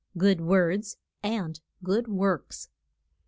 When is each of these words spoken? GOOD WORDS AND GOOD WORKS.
GOOD 0.17 0.41
WORDS 0.41 0.97
AND 1.21 1.59
GOOD 1.83 2.07
WORKS. 2.07 2.69